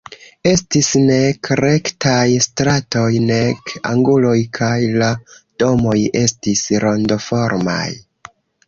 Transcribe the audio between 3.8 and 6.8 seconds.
anguloj kaj la domoj estis